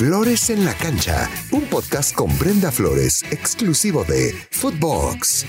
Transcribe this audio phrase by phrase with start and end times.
[0.00, 5.44] Flores en la Cancha, un podcast con Brenda Flores, exclusivo de Footbox.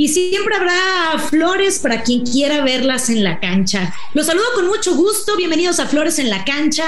[0.00, 3.92] Y siempre habrá flores para quien quiera verlas en la cancha.
[4.14, 5.36] Los saludo con mucho gusto.
[5.36, 6.84] Bienvenidos a Flores en la Cancha,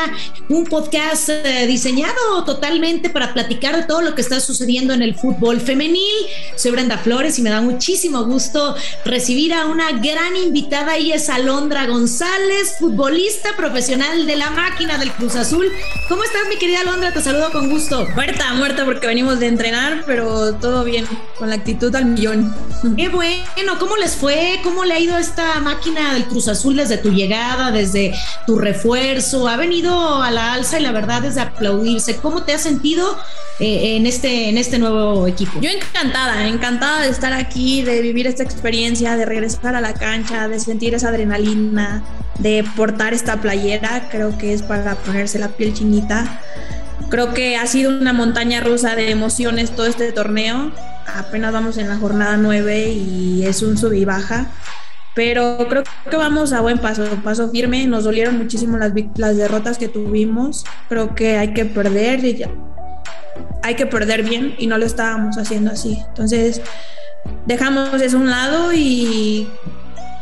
[0.49, 5.17] un podcast eh, diseñado totalmente para platicar de todo lo que está sucediendo en el
[5.17, 6.15] fútbol femenil.
[6.55, 10.97] Soy Brenda Flores y me da muchísimo gusto recibir a una gran invitada.
[10.97, 15.67] Ella es Alondra González, futbolista profesional de la máquina del Cruz Azul.
[16.09, 17.13] ¿Cómo estás, mi querida Alondra?
[17.13, 18.07] Te saludo con gusto.
[18.15, 22.55] Muerta, muerta porque venimos de entrenar, pero todo bien, con la actitud al millón.
[23.01, 24.61] Qué bueno, ¿cómo les fue?
[24.63, 28.13] ¿Cómo le ha ido a esta máquina del Cruz Azul desde tu llegada, desde
[28.47, 29.49] tu refuerzo?
[29.49, 32.17] Ha venido a la alza y la verdad es de aplaudirse.
[32.17, 33.17] ¿Cómo te has sentido
[33.59, 35.63] eh, en, este, en este nuevo equipo?
[35.63, 40.47] Yo encantada, encantada de estar aquí, de vivir esta experiencia, de regresar a la cancha,
[40.49, 42.05] de sentir esa adrenalina,
[42.39, 44.11] de portar esta playera.
[44.11, 46.43] Creo que es para ponerse la piel chinita.
[47.09, 50.73] Creo que ha sido una montaña rusa de emociones todo este torneo
[51.17, 54.51] apenas vamos en la jornada 9 y es un sub y baja,
[55.15, 57.87] pero creo que vamos a buen paso, paso firme.
[57.87, 60.65] Nos dolieron muchísimo las, las derrotas que tuvimos.
[60.89, 62.45] Creo que hay que perder, y
[63.63, 65.99] hay que perder bien y no lo estábamos haciendo así.
[66.09, 66.63] Entonces,
[67.47, 69.49] dejamos eso a un lado y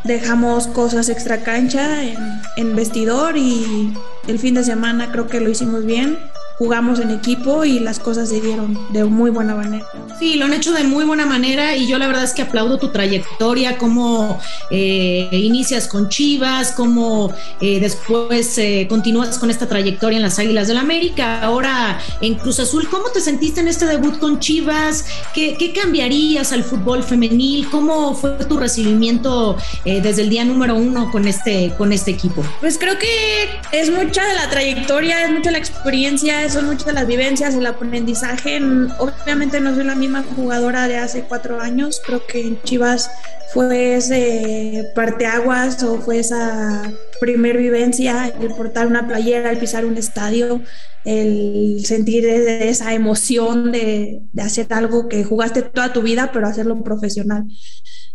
[0.05, 2.17] dejamos cosas extra cancha en,
[2.57, 3.92] en vestidor y
[4.27, 6.19] el fin de semana creo que lo hicimos bien
[6.59, 9.87] jugamos en equipo y las cosas se dieron de muy buena manera.
[10.19, 12.78] Sí, lo han hecho de muy buena manera y yo la verdad es que aplaudo
[12.78, 20.17] tu trayectoria, cómo eh, inicias con Chivas, cómo eh, después eh, continúas con esta trayectoria
[20.17, 22.89] en las Águilas del América, ahora en Cruz Azul.
[22.91, 25.05] ¿Cómo te sentiste en este debut con Chivas?
[25.33, 27.69] ¿Qué, qué cambiarías al fútbol femenil?
[27.70, 32.45] ¿Cómo fue tu recibimiento desde el día número uno con este, con este equipo?
[32.61, 37.07] Pues creo que es mucha de la trayectoria, es mucha la experiencia son muchas las
[37.07, 38.61] vivencias, el aprendizaje.
[38.99, 43.11] Obviamente no soy la misma jugadora de hace cuatro años, creo que en Chivas
[43.53, 49.97] fue ese parteaguas o fue esa primer vivencia, el portar una playera, el pisar un
[49.97, 50.63] estadio,
[51.05, 56.83] el sentir esa emoción de, de hacer algo que jugaste toda tu vida, pero hacerlo
[56.83, 57.45] profesional.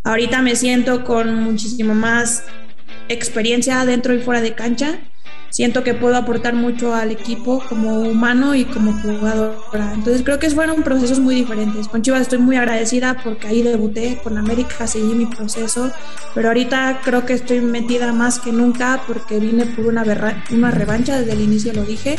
[0.04, 2.44] Ahorita me siento con muchísimo más
[3.10, 5.00] experiencia dentro y fuera de cancha
[5.54, 9.94] siento que puedo aportar mucho al equipo como humano y como jugadora.
[9.94, 11.88] Entonces creo que fueron procesos muy diferentes.
[11.88, 15.92] Con Chivas estoy muy agradecida porque ahí debuté, con América seguí mi proceso,
[16.34, 20.04] pero ahorita creo que estoy metida más que nunca porque vine por una,
[20.52, 22.18] una revancha, desde el inicio lo dije,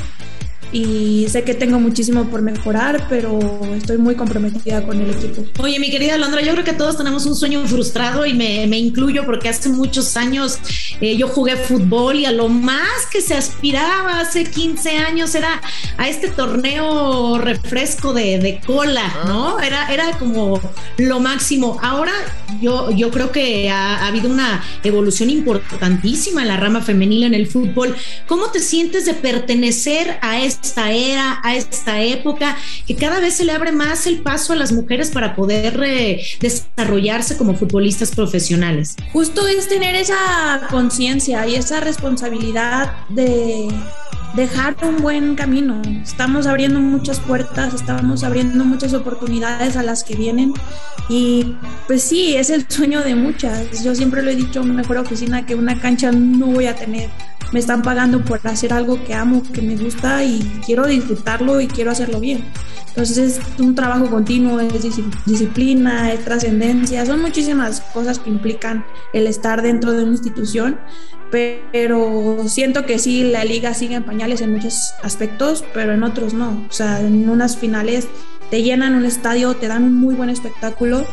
[0.74, 3.38] y sé que tengo muchísimo por mejorar, pero
[3.76, 5.44] estoy muy comprometida con el equipo.
[5.62, 8.76] Oye, mi querida Alondra, yo creo que todos tenemos un sueño frustrado y me, me
[8.76, 10.58] incluyo porque hace muchos años
[11.00, 15.62] eh, yo jugué fútbol y a lo más que se aspiraba hace 15 años era
[15.96, 19.60] a este torneo refresco de, de cola, ¿no?
[19.60, 20.60] Era, era como
[20.98, 21.78] lo máximo.
[21.82, 22.12] Ahora
[22.60, 27.34] yo, yo creo que ha, ha habido una evolución importantísima en la rama femenil en
[27.34, 27.94] el fútbol.
[28.26, 33.34] ¿Cómo te sientes de pertenecer a este esta era, a esta época, que cada vez
[33.34, 38.10] se le abre más el paso a las mujeres para poder eh, desarrollarse como futbolistas
[38.12, 38.96] profesionales.
[39.12, 43.68] Justo es tener esa conciencia y esa responsabilidad de
[44.34, 45.80] dejar un buen camino.
[46.02, 50.54] Estamos abriendo muchas puertas, estamos abriendo muchas oportunidades a las que vienen
[51.08, 51.54] y
[51.86, 53.84] pues sí, es el sueño de muchas.
[53.84, 57.10] Yo siempre lo he dicho, mejor oficina que una cancha no voy a tener
[57.52, 61.66] me están pagando por hacer algo que amo, que me gusta y quiero disfrutarlo y
[61.66, 62.44] quiero hacerlo bien.
[62.88, 64.84] Entonces es un trabajo continuo, es
[65.26, 70.78] disciplina, es trascendencia, son muchísimas cosas que implican el estar dentro de una institución,
[71.32, 76.34] pero siento que sí, la liga sigue en pañales en muchos aspectos, pero en otros
[76.34, 76.66] no.
[76.70, 78.06] O sea, en unas finales
[78.50, 81.04] te llenan un estadio, te dan un muy buen espectáculo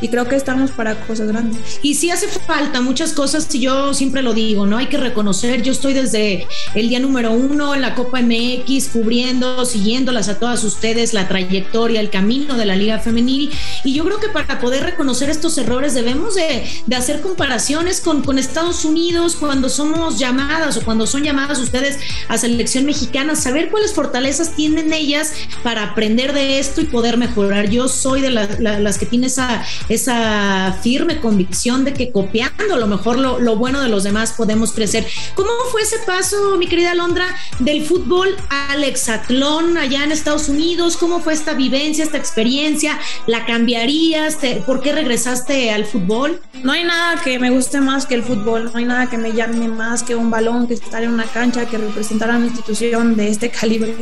[0.00, 1.80] y creo que estamos para cosas grandes.
[1.82, 4.78] Y sí hace falta muchas cosas, y yo siempre lo digo, ¿no?
[4.78, 9.64] Hay que reconocer, yo estoy desde el día número uno en la Copa MX, cubriendo,
[9.64, 13.50] siguiéndolas a todas ustedes, la trayectoria, el camino de la Liga Femenil,
[13.84, 16.64] y yo creo que para poder reconocer estos errores debemos de,
[16.94, 21.98] hacer comparaciones con Estados Unidos cuando somos llamadas o cuando son llamadas ustedes
[22.28, 25.32] a selección mexicana, saber cuáles fortalezas tienen ellas
[25.62, 27.68] para aprender de esto y poder mejorar.
[27.68, 33.18] Yo soy de las que tiene esa esa firme convicción de que copiando lo mejor
[33.18, 35.06] lo, lo bueno de los demás podemos crecer.
[35.34, 37.26] ¿Cómo fue ese paso, mi querida Alondra,
[37.58, 40.96] del fútbol al hexatlón allá en Estados Unidos?
[40.96, 42.98] ¿Cómo fue esta vivencia, esta experiencia?
[43.26, 44.38] ¿La cambiarías?
[44.66, 46.40] ¿Por qué regresaste al fútbol?
[46.62, 49.32] No hay nada que me guste más que el fútbol, no hay nada que me
[49.32, 53.16] llame más que un balón, que estar en una cancha, que representar a una institución
[53.16, 53.94] de este calibre.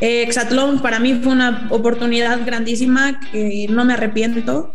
[0.00, 4.72] Eh, Exatlón para mí fue una oportunidad grandísima que no me arrepiento,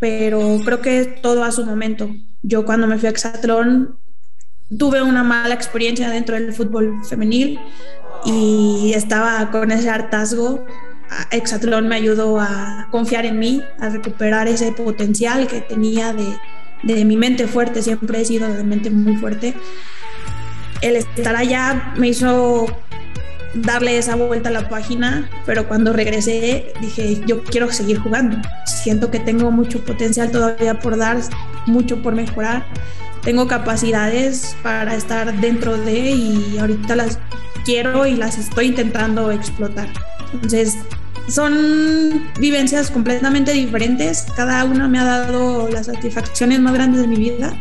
[0.00, 2.10] pero creo que todo a su momento.
[2.42, 3.98] Yo cuando me fui a Exatlón
[4.78, 7.58] tuve una mala experiencia dentro del fútbol femenil
[8.24, 10.66] y estaba con ese hartazgo.
[11.30, 16.36] Exatlón me ayudó a confiar en mí, a recuperar ese potencial que tenía de,
[16.82, 19.54] de mi mente fuerte, siempre he sido de mente muy fuerte.
[20.82, 22.66] El estar allá me hizo
[23.62, 28.36] darle esa vuelta a la página, pero cuando regresé dije, yo quiero seguir jugando.
[28.66, 31.18] Siento que tengo mucho potencial todavía por dar,
[31.66, 32.64] mucho por mejorar.
[33.22, 37.18] Tengo capacidades para estar dentro de y ahorita las
[37.64, 39.88] quiero y las estoy intentando explotar.
[40.32, 40.76] Entonces,
[41.28, 44.26] son vivencias completamente diferentes.
[44.36, 47.52] Cada una me ha dado las satisfacciones más grandes de mi vida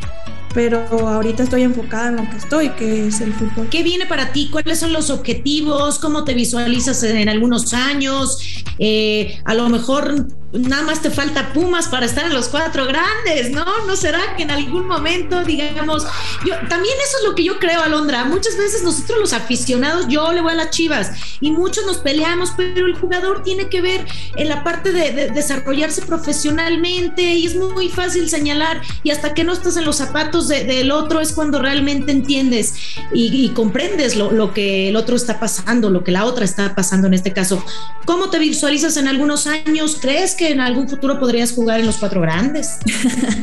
[0.56, 3.68] pero ahorita estoy enfocada en lo que estoy, que es el fútbol.
[3.70, 4.48] ¿Qué viene para ti?
[4.50, 6.00] ¿Cuáles son los objetivos?
[6.00, 8.64] ¿Cómo te visualizas en, algunos años?
[8.80, 13.52] Eh, a lo mejor nada más te falta Pumas para estar en los cuatro grandes,
[13.52, 13.66] ¿no?
[13.86, 16.04] ¿No será que en algún momento, digamos,
[16.46, 18.26] yo también eso es lo que yo creo, Alondra.
[18.26, 22.54] Muchas veces nosotros los aficionados, yo le voy a las chivas y muchos nos peleamos,
[22.56, 24.06] pero el jugador tiene que ver
[24.36, 29.54] en la parte de, desarrollarse profesionalmente y es muy fácil señalar y hasta que no
[29.54, 32.76] estás en los zapatos del otro es cuando realmente entiendes
[33.14, 37.08] y, comprendes lo, lo que el otro está pasando, lo que la otra está pasando
[37.08, 37.64] en este caso.
[38.06, 39.98] ¿Cómo te visualizas en algunos años?
[40.02, 42.78] ¿Crees que en algún futuro podrías jugar en los cuatro grandes?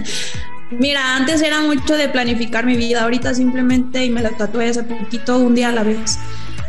[0.70, 4.82] Mira, antes era mucho de planificar mi vida, ahorita simplemente, y me lo tatué hace
[4.82, 6.18] poquito, un día a la vez.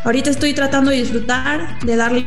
[0.04, 2.26] Ahorita estoy tratando de disfrutar, de darle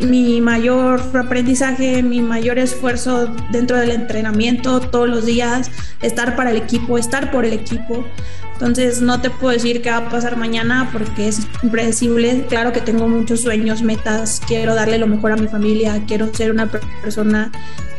[0.00, 5.70] mi mayor aprendizaje, mi mayor esfuerzo dentro del entrenamiento todos los días,
[6.00, 8.06] estar para el equipo, estar por el equipo.
[8.54, 12.46] Entonces no te puedo decir qué va a pasar mañana porque es impredecible.
[12.48, 16.52] Claro que tengo muchos sueños, metas, quiero darle lo mejor a mi familia, quiero ser
[16.52, 17.50] una persona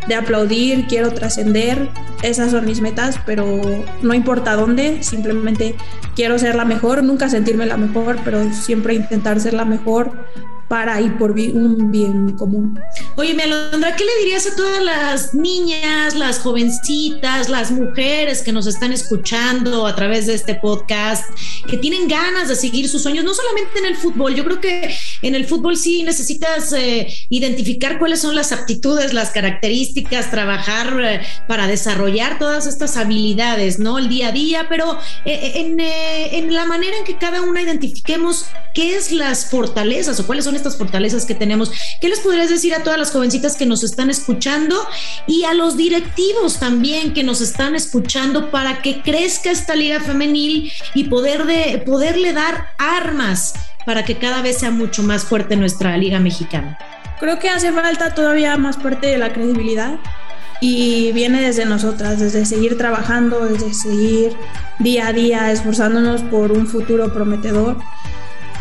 [0.07, 1.89] de aplaudir, quiero trascender.
[2.21, 3.61] Esas son mis metas, pero
[4.01, 5.75] no importa dónde, simplemente
[6.15, 10.11] quiero ser la mejor, nunca sentirme la mejor, pero siempre intentar ser la mejor
[10.67, 12.79] para ir por un bien común.
[13.15, 18.67] Oye, Alondra, ¿qué le dirías a todas las niñas, las jovencitas, las mujeres que nos
[18.67, 21.29] están escuchando a través de este podcast,
[21.67, 24.95] que tienen ganas de seguir sus sueños, no solamente en el fútbol, yo creo que
[25.21, 31.21] en el fútbol sí necesitas eh, identificar cuáles son las aptitudes, las características, trabajar eh,
[31.47, 33.99] para desarrollar todas estas habilidades, ¿no?
[33.99, 38.45] El día a día, pero eh, en, en la manera en que cada una identifiquemos
[38.73, 41.71] qué es las fortalezas o cuáles son estas fortalezas que tenemos.
[42.01, 44.75] ¿Qué les podrías decir a todas las jovencitas que nos están escuchando
[45.27, 50.71] y a los directivos también que nos están escuchando para que crezca esta liga femenil
[50.93, 53.53] y poder de, poderle dar armas
[53.85, 56.77] para que cada vez sea mucho más fuerte nuestra liga mexicana?
[57.19, 59.99] Creo que hace falta todavía más parte de la credibilidad
[60.59, 64.33] y viene desde nosotras, desde seguir trabajando, desde seguir
[64.79, 67.77] día a día esforzándonos por un futuro prometedor.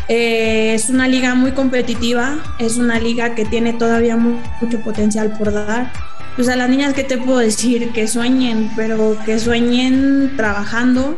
[0.07, 5.53] Eh, es una liga muy competitiva, es una liga que tiene todavía mucho potencial por
[5.53, 5.91] dar.
[6.35, 7.91] Pues a las niñas, ¿qué te puedo decir?
[7.91, 11.17] Que sueñen, pero que sueñen trabajando,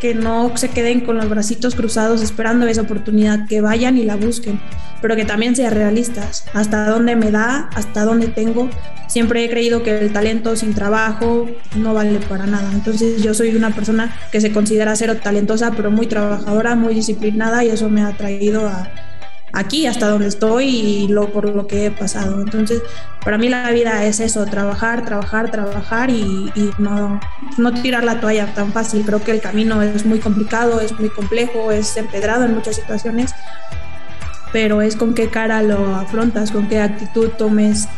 [0.00, 4.16] que no se queden con los bracitos cruzados esperando esa oportunidad, que vayan y la
[4.16, 4.60] busquen,
[5.02, 6.46] pero que también sean realistas.
[6.54, 8.68] Hasta dónde me da, hasta dónde tengo.
[9.08, 12.70] Siempre he creído que el talento sin trabajo no vale para nada.
[12.72, 17.64] Entonces yo soy una persona que se considera ser talentosa, pero muy trabajadora, muy disciplinada
[17.64, 18.88] y eso me ha traído a,
[19.52, 22.40] aquí hasta donde estoy y lo, por lo que he pasado.
[22.40, 22.82] Entonces,
[23.24, 27.20] para mí la vida es eso, trabajar, trabajar, trabajar y, no,
[27.58, 29.04] no tirar la toalla tan fácil.
[29.04, 33.32] Creo que el camino es muy complicado, es muy complejo, es empedrado en muchas situaciones,
[34.52, 37.88] pero es con qué cara lo afrontas, con qué actitud tomes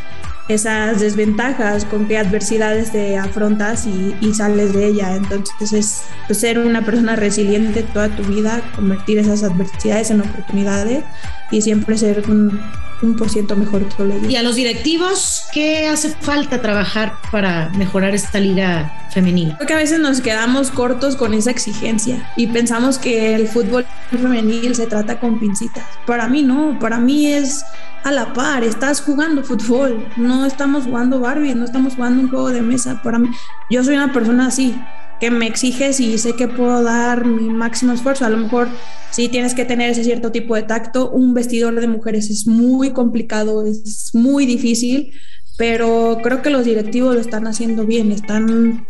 [0.48, 5.16] esas desventajas, con qué adversidades te afrontas y, sales de ella.
[5.16, 11.04] Entonces es pues, ser una persona resiliente toda tu vida, convertir esas adversidades en oportunidades
[11.50, 12.60] y siempre ser un,
[13.02, 17.70] un por ciento mejor todo el ¿Y a los directivos qué hace falta trabajar para
[17.70, 19.54] mejorar esta liga femenil?
[19.56, 23.86] Creo que a veces nos quedamos cortos con esa exigencia y pensamos que el fútbol
[24.10, 25.84] femenil se trata con pincitas.
[26.06, 27.64] Para mí no, para mí es
[28.04, 32.28] a la par, estás jugando fútbol, no no estamos jugando Barbie, no estamos jugando un
[32.30, 33.00] juego de mesa.
[33.02, 33.28] Para mí,
[33.70, 34.74] yo soy una persona así,
[35.22, 38.24] que me exiges y sé que puedo dar mi máximo esfuerzo.
[38.24, 38.66] A lo mejor
[39.12, 41.12] sí tienes que tener ese cierto tipo de tacto.
[41.12, 45.12] Un vestidor de mujeres es muy complicado, es muy difícil,
[45.56, 48.84] pero creo que los directivos lo están haciendo bien, están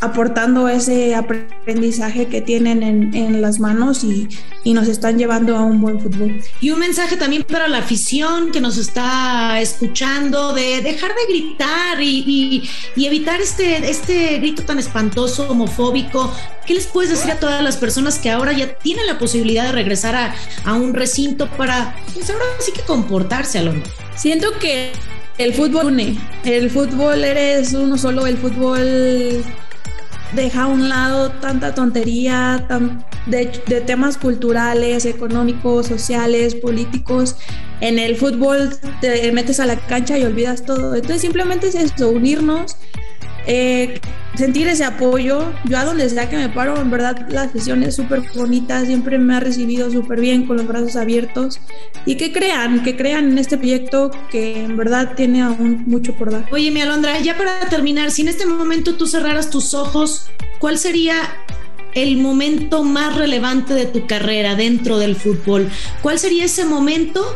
[0.00, 4.28] aportando ese aprendizaje que tienen en, las manos y,
[4.64, 6.40] nos están llevando a un buen fútbol.
[6.60, 12.00] Y un mensaje también para la afición que nos está escuchando de dejar de gritar
[12.00, 16.32] y, evitar este, este grito tan espantoso, homofóbico.
[16.66, 19.72] ¿Qué les puedes decir a todas las personas que ahora ya tienen la posibilidad de
[19.72, 23.72] regresar a, a un recinto para, pues ahora sí que comportarse, a lo
[24.16, 24.92] Siento que
[25.38, 29.42] el fútbol une, el fútbol eres uno solo, el fútbol
[30.32, 32.66] deja a un lado tanta tontería
[33.26, 33.46] de,
[33.86, 37.36] temas culturales, económicos, sociales, políticos.
[37.80, 38.70] En el fútbol
[39.00, 40.94] te metes a la cancha y olvidas todo.
[40.94, 42.76] Entonces simplemente es eso, unirnos,
[43.46, 44.00] eh,
[44.36, 45.52] sentir ese apoyo.
[45.64, 49.18] Yo a donde sea que me paro, en verdad la sesión es súper bonita, siempre
[49.18, 51.60] me ha recibido súper bien, con los brazos abiertos.
[52.06, 56.30] Y que crean, que crean en este proyecto que en verdad tiene aún mucho por
[56.30, 56.46] dar.
[56.52, 60.26] Oye, mi Alondra, ya para terminar, si en este momento tú cerraras tus ojos,
[60.58, 61.16] ¿cuál sería
[61.94, 65.68] el momento más relevante de tu carrera dentro del fútbol?
[66.02, 67.34] ¿Cuál sería ese momento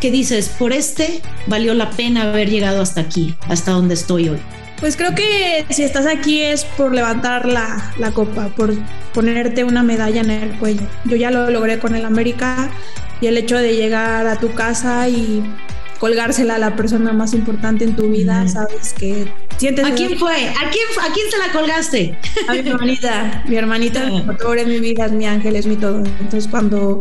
[0.00, 4.38] que dices, por este valió la pena haber llegado hasta aquí, hasta donde estoy hoy?
[4.84, 8.74] Pues creo que si estás aquí es por levantar la, la, copa, por
[9.14, 10.82] ponerte una medalla en el cuello.
[11.06, 12.70] Yo ya lo logré con el América
[13.22, 15.42] y el hecho de llegar a tu casa y
[15.98, 19.26] colgársela a la persona más importante en tu vida, sabes que
[19.56, 19.86] sientes...
[19.86, 20.50] ¿A quién fue?
[20.50, 22.18] ¿A quién, ¿A quién se la colgaste?
[22.46, 23.42] A mi hermanita.
[23.48, 26.00] Mi hermanita, mi motor en mi vida, es mi ángel, es mi todo.
[26.20, 27.00] Entonces cuando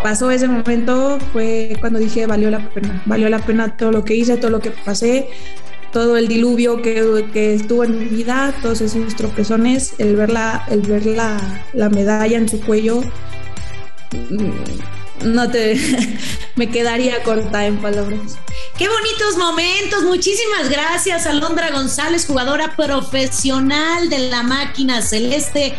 [0.00, 4.14] pasó ese momento fue cuando dije valió la pena, valió la pena todo lo que
[4.14, 5.28] hice, todo lo que pasé,
[5.96, 10.62] todo el diluvio que, que, estuvo en mi vida, todos esos tropezones, el ver la,
[10.68, 13.00] el ver la, la medalla en su cuello,
[14.12, 15.80] mm, no te
[16.54, 18.36] me quedaría corta en palabras.
[18.76, 20.02] Qué bonitos momentos.
[20.02, 25.72] Muchísimas gracias, Alondra González, jugadora profesional de la máquina celeste.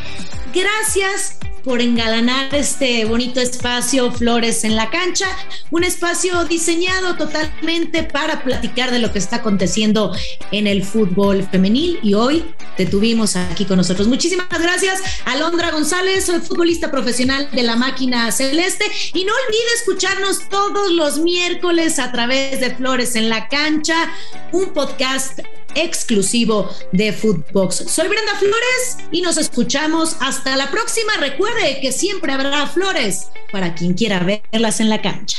[0.51, 5.27] Gracias por engalanar este bonito espacio Flores en la cancha,
[5.69, 10.15] un espacio diseñado totalmente para platicar de lo que está aconteciendo
[10.53, 11.99] en el fútbol femenil.
[12.01, 12.45] Y hoy
[12.77, 14.07] te tuvimos aquí con nosotros.
[14.07, 18.85] Muchísimas gracias, Alondra González, soy futbolista profesional de la máquina celeste.
[19.13, 24.09] Y no olvide escucharnos todos los miércoles a través de Flores en la cancha,
[24.53, 25.41] un podcast
[25.83, 27.85] exclusivo de Footbox.
[27.87, 31.13] Soy Brenda Flores y nos escuchamos hasta la próxima.
[31.19, 35.37] Recuerde que siempre habrá flores para quien quiera verlas en la cancha.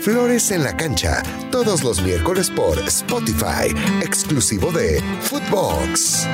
[0.00, 6.26] Flores en la cancha, todos los miércoles por Spotify, exclusivo de Footbox.